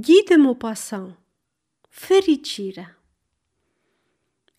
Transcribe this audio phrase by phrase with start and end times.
[0.00, 1.18] Guy de Maupassant
[1.88, 2.98] Fericirea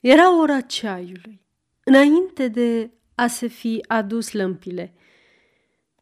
[0.02, 1.42] Era ora ceaiului,
[1.84, 4.94] înainte de a se fi adus lămpile.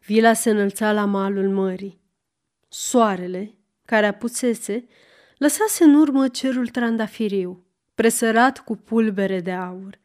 [0.05, 2.01] Vila se înălța la malul mării.
[2.67, 4.87] Soarele, care apusese,
[5.37, 7.65] lăsase în urmă cerul trandafiriu,
[7.95, 9.99] presărat cu pulbere de aur.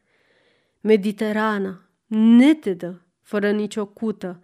[0.81, 4.43] Mediterana, netedă, fără nicio cută,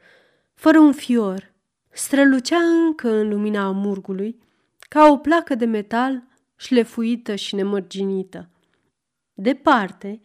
[0.54, 1.54] fără un fior,
[1.90, 4.48] strălucea încă în lumina amurgului,
[4.90, 6.24] ca o placă de metal
[6.56, 8.50] șlefuită și nemărginită.
[9.34, 10.22] Departe,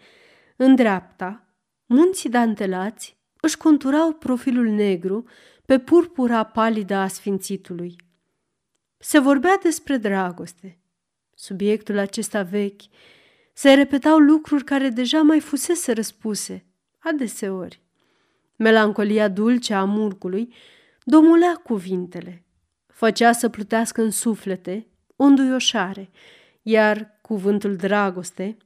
[0.56, 1.46] în dreapta,
[1.86, 5.24] munții dantelați își conturau profilul negru
[5.66, 7.96] pe purpura palidă a sfințitului.
[8.98, 10.78] Se vorbea despre dragoste.
[11.34, 12.82] Subiectul acesta vechi
[13.52, 16.64] se repetau lucruri care deja mai fusese răspuse,
[16.98, 17.80] adeseori.
[18.56, 20.54] Melancolia dulce a murgului
[21.04, 22.43] domulea cuvintele,
[23.04, 24.86] făcea să plutească în suflete
[25.16, 26.10] o înduioșare,
[26.62, 28.56] iar cuvântul dragoste,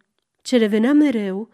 [0.43, 1.49] ce revenea mereu,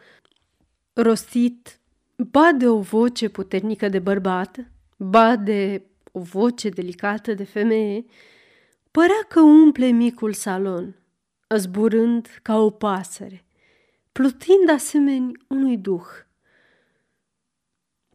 [0.92, 1.80] rostit
[2.16, 5.82] ba de o voce puternică de bărbat, ba de
[6.12, 8.04] o voce delicată de femeie,
[8.90, 10.96] părea că umple micul salon,
[11.56, 13.44] zburând ca o pasăre,
[14.12, 16.06] plutind asemeni unui duh.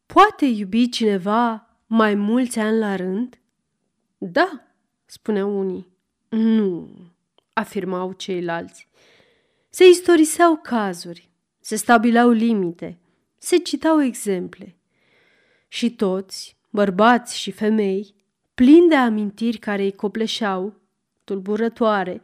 [0.05, 3.39] Poate iubi cineva mai mulți ani la rând?
[4.21, 4.61] Da,
[5.05, 5.87] spuneau unii.
[6.29, 6.89] Nu,
[7.53, 8.87] afirmau ceilalți.
[9.69, 12.97] Se istoriseau cazuri, se stabileau limite,
[13.37, 14.75] se citau exemple.
[15.67, 18.15] Și toți, bărbați și femei,
[18.53, 20.73] plini de amintiri care îi copleșeau,
[21.23, 22.21] tulburătoare,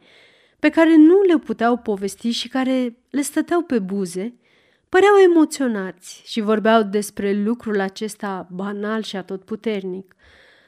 [0.58, 4.34] pe care nu le puteau povesti și care le stăteau pe buze,
[4.88, 10.16] păreau emoționați și vorbeau despre lucrul acesta banal și atotputernic,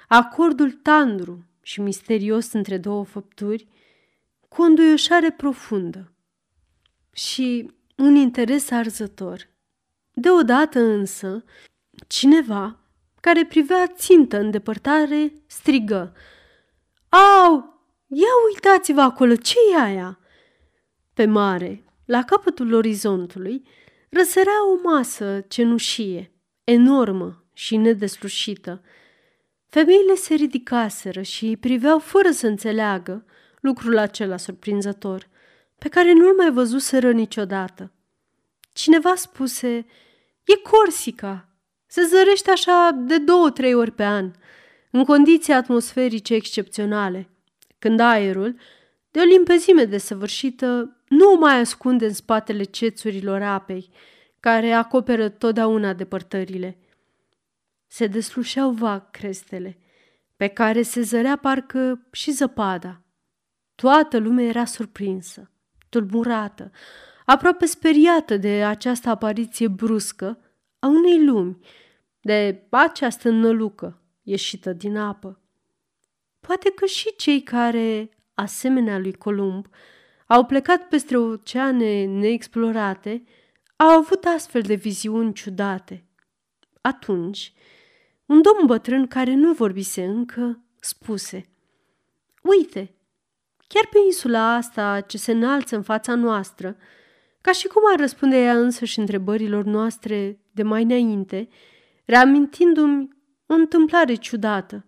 [0.08, 3.68] acordul tandru și misterios între două făpturi,
[4.48, 6.12] cu o înduioșare profundă
[7.12, 9.48] și un interes arzător.
[10.12, 11.44] Deodată însă,
[12.06, 12.78] cineva
[13.20, 16.14] care privea țintă în depărtare strigă
[17.08, 20.18] Au, ia uitați-vă acolo, ce e aia?
[21.14, 23.62] Pe mare, la capătul orizontului,
[24.10, 26.32] răsărea o masă cenușie,
[26.64, 28.82] enormă și nedeslușită.
[29.68, 33.24] Femeile se ridicaseră și priveau fără să înțeleagă
[33.60, 35.28] lucrul acela surprinzător,
[35.78, 37.92] pe care nu-l mai văzuseră niciodată.
[38.72, 39.86] Cineva spuse,
[40.44, 41.48] e Corsica,
[41.86, 44.30] se zărește așa de două-trei ori pe an,
[44.90, 47.30] în condiții atmosferice excepționale,
[47.78, 48.56] când aerul,
[49.10, 53.90] de o limpezime desăvârșită, nu o mai ascunde în spatele cețurilor apei,
[54.40, 56.78] care acoperă totdeauna depărtările.
[57.88, 59.78] Se deslușeau vag crestele,
[60.36, 63.02] pe care se zărea parcă și zăpada.
[63.74, 65.50] Toată lumea era surprinsă,
[65.88, 66.70] tulburată,
[67.24, 70.38] aproape speriată de această apariție bruscă
[70.78, 71.58] a unei lumi,
[72.20, 75.40] de această nălucă ieșită din apă.
[76.40, 79.66] Poate că și cei care, asemenea lui Columb,
[80.26, 83.24] au plecat peste oceane neexplorate,
[83.76, 86.04] au avut astfel de viziuni ciudate.
[86.80, 87.52] Atunci,
[88.28, 91.48] un domn bătrân care nu vorbise încă, spuse
[92.42, 92.94] Uite,
[93.66, 96.76] chiar pe insula asta ce se înalță în fața noastră,
[97.40, 101.48] ca și cum ar răspunde ea însă și întrebărilor noastre de mai înainte,
[102.04, 103.08] reamintindu-mi
[103.46, 104.84] o întâmplare ciudată.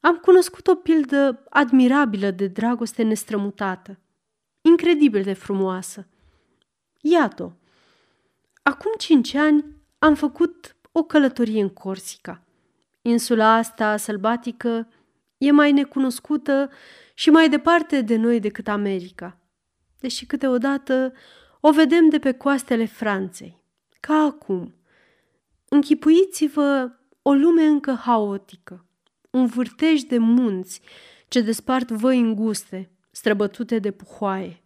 [0.00, 3.98] Am cunoscut o pildă admirabilă de dragoste nestrămutată,
[4.60, 6.06] incredibil de frumoasă.
[7.00, 7.56] Iată,
[8.62, 9.64] acum cinci ani
[9.98, 12.42] am făcut o călătorie în Corsica.
[13.02, 14.88] Insula asta sălbatică
[15.38, 16.70] e mai necunoscută
[17.14, 19.38] și mai departe de noi decât America,
[19.98, 21.12] deși câteodată
[21.60, 23.62] o vedem de pe coastele Franței,
[24.00, 24.74] ca acum.
[25.68, 26.90] Închipuiți-vă
[27.22, 28.86] o lume încă haotică,
[29.30, 30.80] un vârtej de munți
[31.28, 34.62] ce despart văi înguste, străbătute de puhoaie.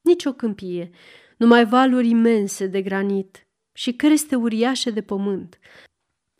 [0.00, 0.90] Nici o câmpie,
[1.36, 5.58] numai valuri imense de granit și creste uriașe de pământ,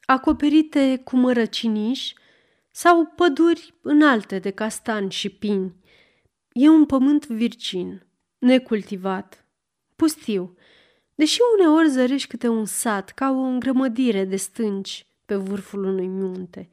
[0.07, 2.15] acoperite cu mărăciniși
[2.71, 5.75] sau păduri înalte de castani și pini.
[6.53, 8.07] E un pământ virgin,
[8.39, 9.47] necultivat,
[9.97, 10.57] pustiu,
[11.15, 16.69] deși uneori zărești câte un sat ca o îngrămădire de stânci pe vârful unui munte.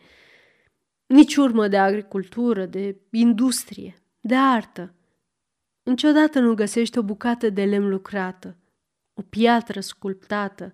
[1.06, 4.94] Nici urmă de agricultură, de industrie, de artă.
[5.84, 8.58] Niciodată nu găsești o bucată de lemn lucrată,
[9.14, 10.74] o piatră sculptată,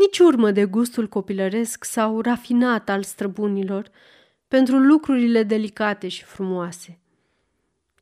[0.00, 3.90] nici urmă de gustul copilăresc sau rafinat al străbunilor
[4.48, 6.98] pentru lucrurile delicate și frumoase.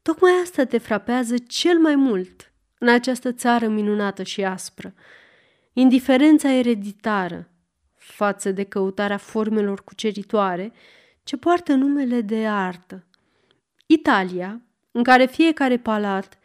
[0.02, 4.94] Tocmai asta te frapează cel mai mult în această țară minunată și aspră.
[5.72, 7.50] Indiferența ereditară
[7.94, 10.72] față de căutarea formelor cuceritoare
[11.22, 13.06] ce poartă numele de artă.
[13.86, 14.60] Italia,
[14.90, 16.38] în care fiecare palat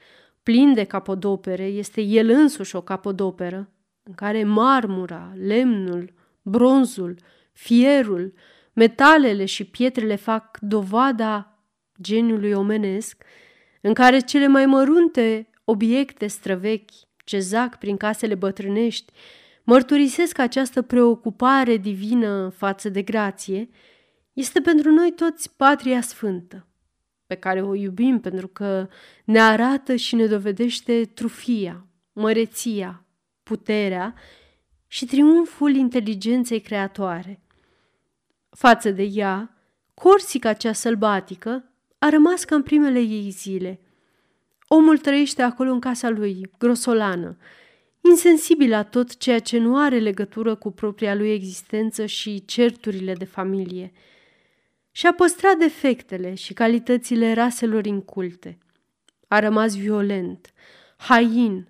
[0.43, 3.72] plin de capodopere este el însuși o capodoperă,
[4.03, 7.15] în care marmura, lemnul, bronzul,
[7.51, 8.33] fierul,
[8.73, 11.59] metalele și pietrele fac dovada
[12.01, 13.23] geniului omenesc,
[13.81, 16.91] în care cele mai mărunte obiecte străvechi
[17.25, 19.13] ce zac prin casele bătrânești
[19.63, 23.69] mărturisesc această preocupare divină față de grație,
[24.33, 26.67] este pentru noi toți patria sfântă,
[27.25, 28.87] pe care o iubim pentru că
[29.25, 33.02] ne arată și ne dovedește trufia, măreția,
[33.43, 34.13] puterea
[34.87, 37.41] și triumful inteligenței creatoare.
[38.49, 39.57] Față de ea,
[39.93, 43.79] Corsica cea sălbatică a rămas ca în primele ei zile.
[44.67, 47.37] Omul trăiește acolo în casa lui, grosolană,
[48.01, 53.25] insensibil la tot ceea ce nu are legătură cu propria lui existență și certurile de
[53.25, 53.91] familie.
[54.91, 58.57] Și-a păstrat defectele și calitățile raselor inculte.
[59.27, 60.53] A rămas violent,
[60.97, 61.67] hain,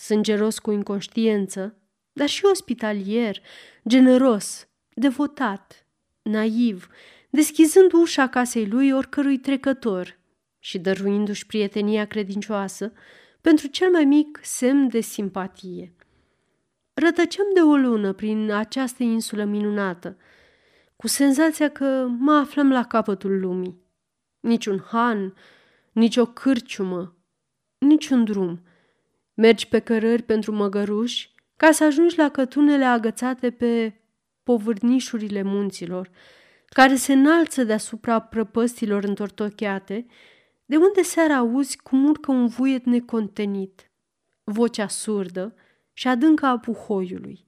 [0.00, 1.76] sângeros cu inconștiență,
[2.12, 3.42] dar și ospitalier,
[3.88, 5.86] generos, devotat,
[6.22, 6.88] naiv,
[7.30, 10.18] deschizând ușa casei lui oricărui trecător
[10.58, 12.92] și dăruindu-și prietenia credincioasă
[13.40, 15.94] pentru cel mai mic semn de simpatie.
[16.94, 20.16] Rătăceam de o lună prin această insulă minunată,
[20.96, 23.80] cu senzația că mă aflăm la capătul lumii.
[24.40, 25.34] Niciun han,
[25.92, 27.16] nici o cârciumă,
[27.78, 28.62] niciun drum.
[29.40, 34.00] Mergi pe cărări pentru măgăruși ca să ajungi la cătunele agățate pe
[34.42, 36.10] povârnișurile munților,
[36.66, 40.06] care se înalță deasupra prăpăstilor întortocheate,
[40.64, 43.90] de unde seara auzi cum urcă un vuiet necontenit,
[44.44, 45.54] vocea surdă
[45.92, 47.46] și adâncă a puhoiului.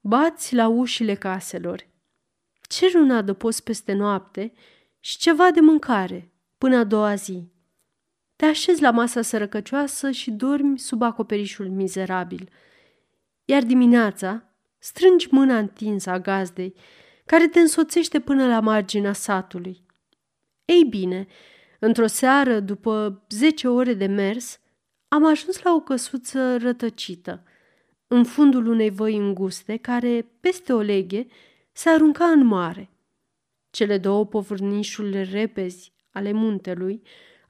[0.00, 1.86] Bați la ușile caselor.
[2.68, 4.52] Ceri un adăpost peste noapte
[5.00, 7.50] și ceva de mâncare până a doua zi.
[8.42, 12.48] Te așezi la masa sărăcăcioasă și dormi sub acoperișul mizerabil.
[13.44, 14.44] Iar dimineața
[14.78, 16.74] strângi mâna întinsă a gazdei,
[17.26, 19.84] care te însoțește până la marginea satului.
[20.64, 21.26] Ei bine,
[21.78, 24.58] într-o seară, după zece ore de mers,
[25.08, 27.44] am ajuns la o căsuță rătăcită,
[28.06, 31.26] în fundul unei văi înguste, care, peste o leghe,
[31.72, 32.90] se arunca în mare.
[33.70, 37.02] Cele două povârnișuri repezi ale muntelui,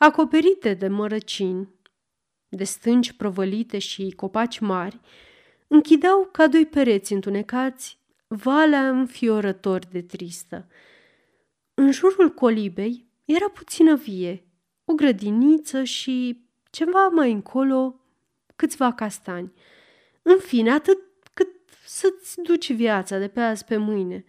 [0.04, 1.68] acoperite de mărăcini,
[2.48, 5.00] de stânci prăvălite și copaci mari,
[5.66, 10.68] închideau ca doi pereți întunecați valea înfiorător de tristă.
[11.74, 14.44] În jurul colibei era puțină vie,
[14.84, 18.00] o grădiniță și ceva mai încolo
[18.56, 19.52] câțiva castani.
[20.22, 20.98] În fine, atât
[21.34, 21.48] cât
[21.84, 24.24] să-ți duci viața de pe azi pe mâine,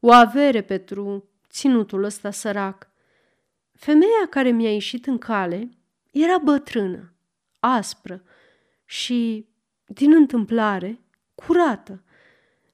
[0.00, 2.94] o avere pentru ținutul ăsta sărac.
[3.76, 5.70] Femeia care mi-a ieșit în cale
[6.10, 7.14] era bătrână,
[7.58, 8.22] aspră
[8.84, 9.48] și,
[9.86, 11.00] din întâmplare,
[11.34, 12.02] curată.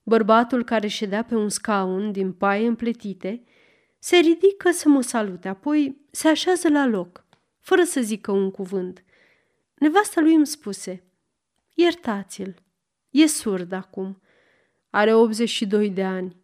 [0.03, 3.45] Bărbatul care ședea pe un scaun din paie împletite
[3.99, 7.25] se ridică să mă salute, apoi se așează la loc,
[7.59, 9.05] fără să zică un cuvânt.
[9.75, 11.03] Nevasta lui îmi spuse,
[11.75, 12.55] iertați-l,
[13.11, 14.21] e surd acum,
[14.91, 16.37] are 82 de ani.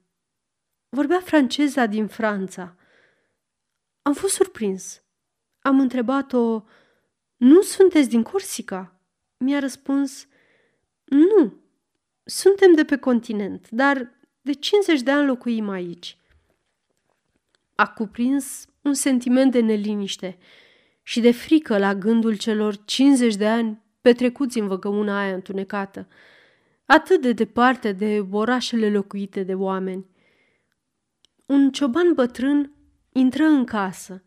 [0.89, 2.77] Vorbea franceza din Franța.
[4.09, 5.03] Am fost surprins.
[5.61, 6.63] Am întrebat-o,
[7.37, 9.01] nu sunteți din Corsica?
[9.37, 10.27] Mi-a răspuns,
[11.05, 11.55] nu,
[12.25, 16.19] suntem de pe continent, dar de 50 de ani locuim aici.
[17.75, 20.39] A cuprins un sentiment de neliniște
[21.03, 26.09] și de frică la gândul celor 50 de ani petrecuți în văgăuna aia întunecată,
[26.85, 30.07] atât de departe de orașele locuite de oameni.
[31.47, 32.73] Un cioban bătrân
[33.13, 34.23] intră în casă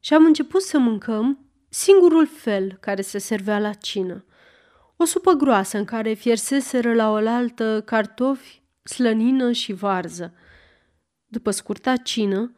[0.00, 4.24] și am început să mâncăm singurul fel care se servea la cină.
[4.96, 10.34] O supă groasă în care fierseseră la oaltă cartofi, slănină și varză.
[11.26, 12.54] După scurta cină,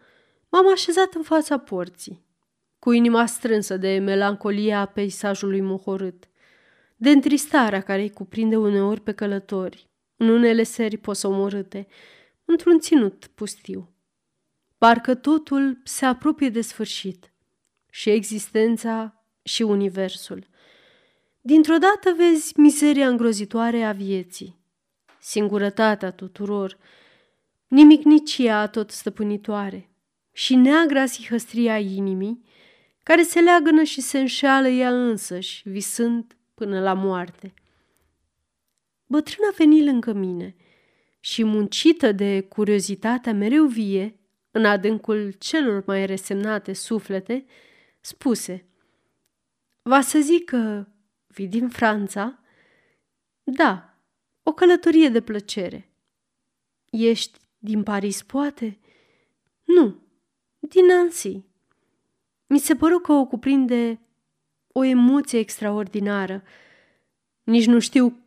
[0.49, 2.25] m-am așezat în fața porții,
[2.79, 6.25] cu inima strânsă de melancolia peisajului mohorât,
[6.97, 11.87] de întristarea care îi cuprinde uneori pe călători, în unele seri posomorâte,
[12.45, 13.92] într-un ținut pustiu.
[14.83, 17.33] Parcă totul se apropie de sfârșit,
[17.91, 20.47] și existența și universul.
[21.41, 24.59] Dintr-o dată vezi mizeria îngrozitoare a vieții,
[25.21, 26.79] singurătatea tuturor,
[27.69, 29.91] nimicnicia tot stăpânitoare
[30.33, 32.45] și neagra sihăstria inimii,
[33.03, 37.55] care se leagănă și se înșeală ea însăși, visând până la moarte.
[39.07, 40.57] Bătrâna veni lângă mine
[41.21, 44.17] și, muncită de curiozitatea mereu vie,
[44.53, 47.45] în adâncul celor mai resemnate suflete,
[48.01, 48.67] spuse
[49.83, 50.87] Va să zic că
[51.27, 52.39] vii din Franța?
[53.43, 53.99] Da,
[54.43, 55.93] o călătorie de plăcere.
[56.91, 58.79] Ești din Paris, poate?
[59.65, 59.97] Nu,
[60.59, 61.45] din Nancy.
[62.47, 64.01] Mi se păru că o cuprinde
[64.73, 66.43] o emoție extraordinară.
[67.43, 68.23] Nici nu știu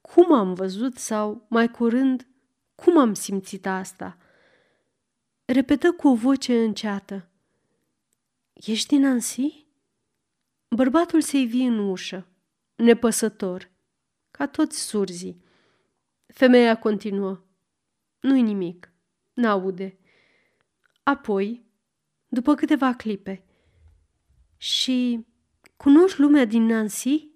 [0.00, 2.26] cum am văzut sau, mai curând,
[2.74, 4.16] cum am simțit asta.
[5.52, 7.28] Repetă cu o voce înceată.
[8.52, 9.66] Ești din Nancy?
[10.68, 12.26] Bărbatul se ivi în ușă,
[12.74, 13.70] nepăsător,
[14.30, 15.42] ca toți surzii.
[16.26, 17.44] Femeia continuă.
[18.20, 18.92] Nu-i nimic,
[19.32, 19.98] n-aude.
[21.02, 21.66] Apoi,
[22.26, 23.44] după câteva clipe,
[24.56, 25.26] și
[25.76, 27.28] cunoști lumea din Nancy?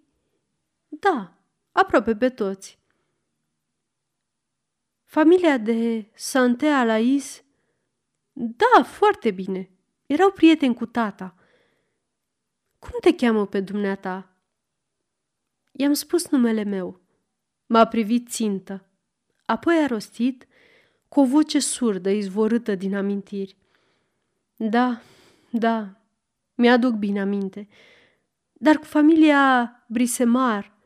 [0.88, 1.38] Da,
[1.70, 2.78] aproape pe toți.
[5.04, 7.44] Familia de Sante Alais?
[8.32, 9.70] Da, foarte bine.
[10.06, 11.34] Erau prieteni cu tata.
[12.78, 14.36] Cum te cheamă pe dumneata?
[15.72, 17.00] I-am spus numele meu.
[17.66, 18.86] M-a privit țintă.
[19.44, 20.46] Apoi a rostit
[21.08, 23.56] cu o voce surdă izvorâtă din amintiri.
[24.56, 25.00] Da,
[25.50, 26.00] da,
[26.54, 27.68] mi-aduc bine aminte.
[28.52, 30.78] Dar cu familia Brisemar,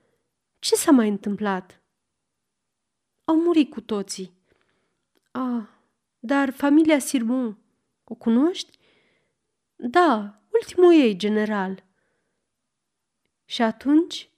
[0.59, 1.83] ce s-a mai întâmplat?
[3.25, 4.33] Au murit cu toții.
[5.31, 5.67] Ah,
[6.26, 7.59] dar familia Sirbon,
[8.04, 8.78] o cunoști?
[9.76, 11.85] Da, ultimul ei general.
[13.45, 14.30] Și atunci,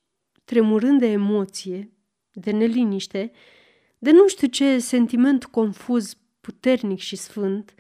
[0.45, 1.93] tremurând de emoție,
[2.33, 3.33] de neliniște,
[3.99, 7.75] de nu știu ce sentiment confuz, puternic și sfânt,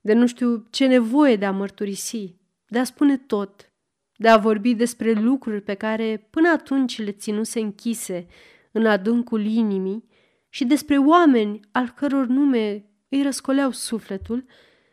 [0.00, 3.72] de nu știu ce nevoie de a mărturisi, de a spune tot,
[4.16, 8.26] de a vorbi despre lucruri pe care până atunci le ținuse închise
[8.72, 10.08] în adâncul inimii
[10.48, 14.44] și despre oameni al căror nume îi răscoleau sufletul,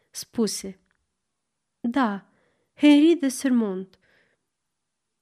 [0.09, 0.79] spuse
[1.79, 2.29] Da,
[2.75, 3.99] Henri de Sermont.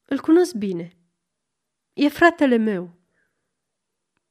[0.05, 0.97] Îl cunosc bine.
[1.93, 2.97] E fratele meu.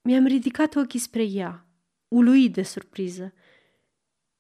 [0.02, 1.66] Mi-am ridicat ochii spre ea,
[2.08, 3.34] uluit de surpriză,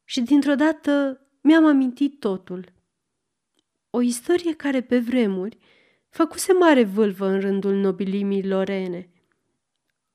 [0.04, 2.72] și dintr-o dată mi-am amintit totul.
[3.90, 5.58] O istorie care pe vremuri
[6.08, 9.12] făcuse mare vâlvă în rândul nobilimii lorene.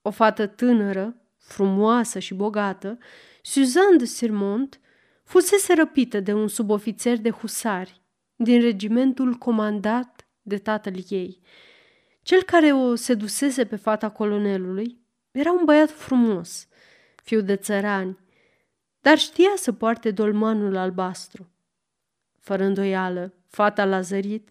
[0.01, 2.97] O fată tânără, frumoasă și bogată,
[3.45, 4.79] Suzanne de Sirmont,
[5.23, 8.01] fusese răpită de un subofițer de husari
[8.35, 11.39] din regimentul comandat de tatăl ei.
[12.21, 14.99] Cel care o sedusese pe fata colonelului
[15.31, 16.67] era un băiat frumos,
[17.23, 18.17] fiu de țărani,
[19.01, 21.51] dar știa să poarte dolmanul albastru.
[22.39, 24.49] Fără îndoială, fata l-a zărit,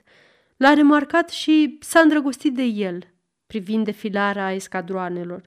[0.57, 3.15] l-a remarcat și s-a îndrăgostit de el,
[3.47, 5.43] privind defilarea escadroanelor.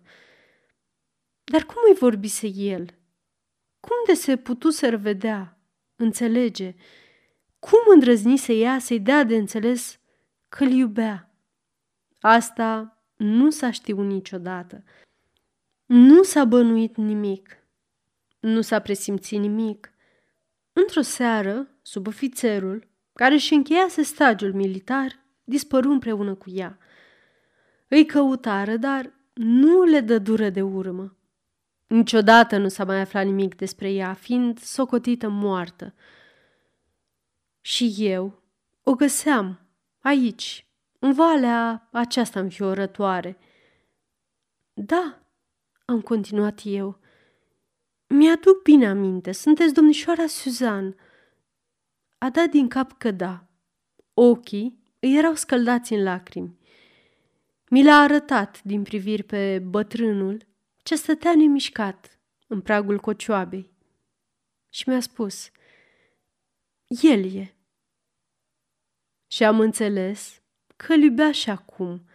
[1.44, 2.94] Dar cum îi vorbise el?
[4.06, 5.58] Cum de se putu vedea,
[5.96, 6.76] înțelege?
[7.60, 10.00] Cum îndrăzni să ea să-i dea de înțeles
[10.50, 11.36] că îl iubea?
[12.20, 14.84] Asta nu s-a știut niciodată.
[15.86, 17.58] Nu s-a bănuit nimic.
[18.40, 19.92] Nu s-a presimțit nimic.
[20.74, 26.78] Într-o seară, sub ofițerul, care își încheiase stagiul militar, dispăru împreună cu ea.
[27.88, 31.18] Îi căutară, dar nu le dă dură de urmă.
[31.88, 35.94] Niciodată nu s-a mai aflat nimic despre ea, fiind socotită moartă.
[37.62, 38.44] Și eu
[38.84, 39.60] o găseam
[40.00, 40.68] aici,
[41.00, 43.38] în valea aceasta înfiorătoare.
[44.74, 45.22] Da,
[45.86, 47.00] am continuat eu.
[48.08, 50.96] Mi-aduc bine aminte, sunteți domnișoara Suzanne.
[52.18, 53.48] A dat din cap că da.
[54.14, 56.58] Ochii îi erau scăldați în lacrimi.
[57.70, 60.46] Mi l-a arătat din priviri pe bătrânul
[60.86, 63.72] ce stătea nemișcat în pragul cocioabei.
[64.70, 65.52] Și mi-a spus,
[66.88, 67.56] el e.
[69.28, 70.42] Și am înțeles
[70.76, 72.08] că îl iubea și acum,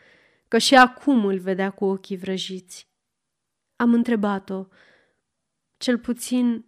[0.49, 2.89] că și acum îl vedea cu ochii vrăjiți.
[3.77, 4.67] Am întrebat-o,
[5.77, 6.67] cel puțin,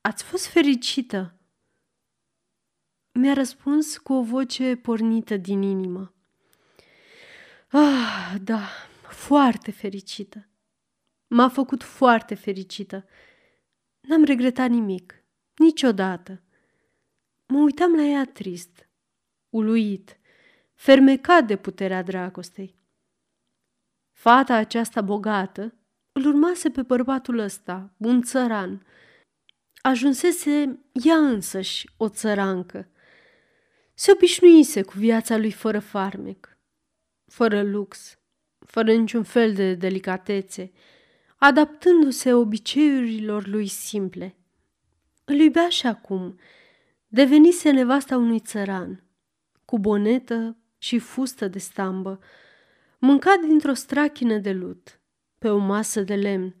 [0.00, 1.38] ați fost fericită?
[3.12, 6.14] Mi-a răspuns cu o voce pornită din inimă.
[7.68, 8.68] Ah, da,
[9.08, 10.44] foarte fericită.
[11.32, 13.06] M-a făcut foarte fericită.
[14.00, 15.24] N-am regretat nimic,
[15.56, 16.42] niciodată.
[17.46, 18.88] Mă uitam la ea trist,
[19.48, 20.18] uluit,
[20.74, 22.78] fermecat de puterea dragostei.
[24.12, 25.74] Fata aceasta bogată
[26.12, 28.86] îl urmase pe bărbatul ăsta, un țăran.
[29.80, 32.88] Ajunsese ea însăși o țărancă.
[33.94, 36.58] Se obișnuise cu viața lui fără farmec,
[37.26, 38.18] fără lux,
[38.66, 40.72] fără niciun fel de delicatețe,
[41.42, 44.36] adaptându-se obiceiurilor lui simple.
[45.24, 46.38] Îl iubea și acum,
[47.06, 49.04] devenise nevasta unui țăran,
[49.64, 52.18] cu bonetă și fustă de stambă,
[52.98, 55.00] mânca dintr-o strachină de lut,
[55.38, 56.54] pe o masă de lemn,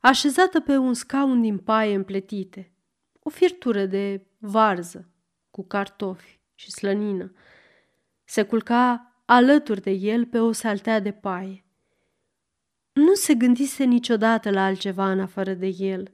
[0.00, 2.72] așezată pe un scaun din paie împletite,
[3.22, 5.08] o firtură de varză
[5.50, 7.32] cu cartofi și slănină.
[8.24, 11.62] Se culca alături de el pe o saltea de paie.
[12.98, 16.12] Nu se gândise niciodată la altceva în afară de el.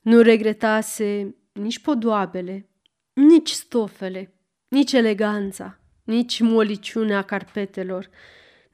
[0.00, 2.68] Nu regretase nici podoabele,
[3.12, 4.34] nici stofele,
[4.68, 8.10] nici eleganța, nici moliciunea carpetelor,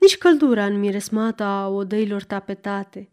[0.01, 3.11] nici căldura înmiresmată a odăilor tapetate,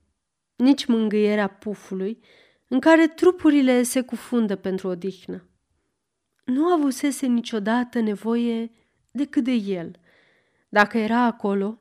[0.55, 2.19] nici mângâierea pufului
[2.67, 5.49] în care trupurile se cufundă pentru odihnă.
[6.45, 8.71] Nu avusese niciodată nevoie
[9.11, 9.99] decât de el.
[10.69, 11.79] Dacă era acolo,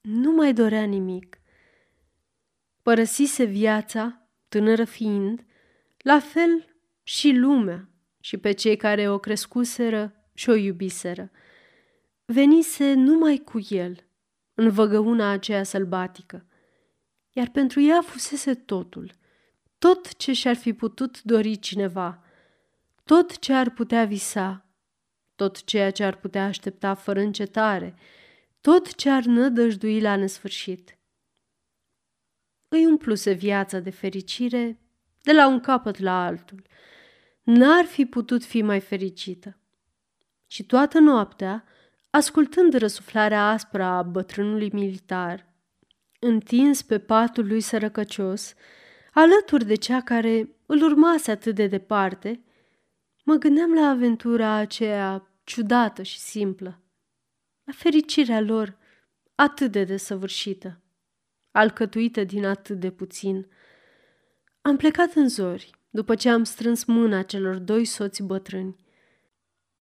[0.00, 1.39] nu mai dorea nimic.
[2.90, 5.44] Părăsise viața, tânără fiind,
[5.98, 7.88] la fel și lumea
[8.20, 11.30] și pe cei care o crescuseră și o iubiseră.
[12.24, 14.06] Venise numai cu el,
[14.54, 16.46] în văgăuna aceea sălbatică,
[17.32, 19.12] iar pentru ea fusese totul,
[19.78, 22.24] tot ce și-ar fi putut dori cineva,
[23.04, 24.66] tot ce ar putea visa,
[25.34, 27.94] tot ceea ce ar putea aștepta fără încetare,
[28.60, 30.94] tot ce ar nădăjdui la nesfârșit.
[32.72, 34.78] Îi umpluse viața de fericire
[35.22, 36.62] de la un capăt la altul.
[37.42, 39.58] N-ar fi putut fi mai fericită.
[40.46, 41.64] Și toată noaptea,
[42.10, 45.46] ascultând răsuflarea aspră a bătrânului militar,
[46.20, 48.54] întins pe patul lui sărăcăcios,
[49.12, 52.44] alături de cea care îl urmase atât de departe,
[53.24, 56.82] mă gândeam la aventura aceea ciudată și simplă,
[57.64, 58.78] la fericirea lor
[59.34, 60.79] atât de desăvârșită,
[61.50, 63.46] alcătuită din atât de puțin.
[64.62, 68.76] Am plecat în zori, după ce am strâns mâna celor doi soți bătrâni.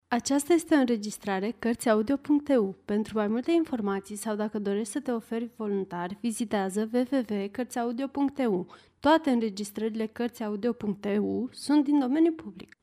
[0.07, 2.75] Aceasta este o înregistrare Cărțiaudio.eu.
[2.85, 8.67] Pentru mai multe informații sau dacă dorești să te oferi voluntar, vizitează www.cărțiaudio.eu.
[8.99, 12.73] Toate înregistrările Cărțiaudio.eu sunt din domeniu public.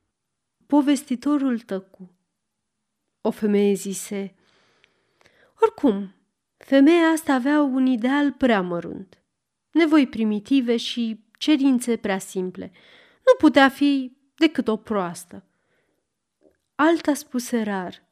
[0.65, 2.11] Povestitorul tăcu.
[3.21, 4.35] O femeie zise,
[5.61, 6.13] Oricum,
[6.67, 9.23] femeia asta avea un ideal prea mărunt,
[9.71, 12.71] nevoi primitive și cerințe prea simple.
[13.25, 15.45] Nu putea fi decât o proastă.
[16.75, 18.07] Alta spuse rar,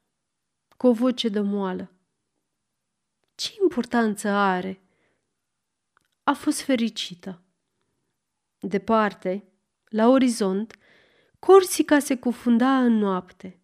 [0.77, 1.91] cu o voce de moală.
[3.35, 4.81] Ce importanță are?
[6.23, 7.43] A fost fericită.
[8.59, 9.43] Departe,
[9.89, 10.77] la orizont,
[11.39, 13.59] Corsica se cufunda în noapte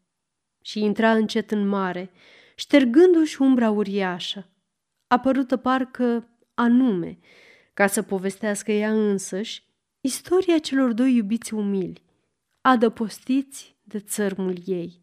[0.62, 2.12] și intra încet în mare,
[2.56, 4.46] ștergându-și umbra uriașă,
[5.12, 7.20] apărută parcă anume,
[7.74, 9.64] ca să povestească ea însăși
[10.02, 12.04] istoria celor doi iubiți umili,
[12.62, 15.01] adăpostiți de țărmul ei.